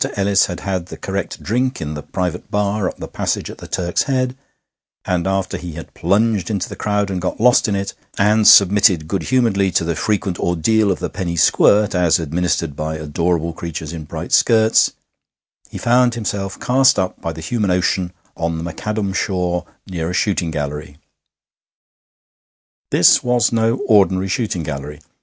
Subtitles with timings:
[0.03, 3.51] III After Ellis had had the correct drink in the private bar up the passage
[3.51, 4.35] at the Turk's Head,
[5.05, 9.07] and after he had plunged into the crowd and got lost in it, and submitted
[9.07, 13.93] good humouredly to the frequent ordeal of the penny squirt as administered by adorable creatures
[13.93, 14.91] in bright skirts,
[15.69, 20.13] he found himself cast up by the human ocean on the macadam shore near a
[20.13, 20.97] shooting gallery.
[22.89, 24.99] This was no ordinary shooting gallery.